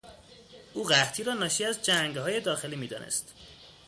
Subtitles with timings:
[0.73, 3.33] او قحطی را ناشی از جنگهای داخلی میدانست.